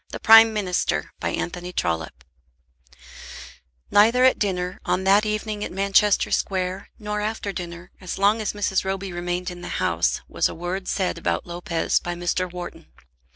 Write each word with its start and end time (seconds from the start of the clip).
CHAPTER 0.11 0.33
V 0.45 0.61
"No 0.63 0.63
One 0.63 0.65
Knows 0.65 0.85
Anything 1.21 1.73
About 1.79 2.01
Him" 2.01 2.09
Neither 3.91 4.23
at 4.25 4.39
dinner, 4.39 4.79
on 4.83 5.03
that 5.03 5.27
evening 5.27 5.63
at 5.63 5.71
Manchester 5.71 6.31
Square, 6.31 6.89
nor 6.97 7.21
after 7.21 7.51
dinner, 7.53 7.91
as 8.01 8.17
long 8.17 8.41
as 8.41 8.53
Mrs. 8.53 8.83
Roby 8.83 9.13
remained 9.13 9.51
in 9.51 9.61
the 9.61 9.67
house, 9.77 10.21
was 10.27 10.49
a 10.49 10.55
word 10.55 10.87
said 10.87 11.19
about 11.19 11.45
Lopez 11.45 11.99
by 11.99 12.15
Mr. 12.15 12.51
Wharton. 12.51 12.87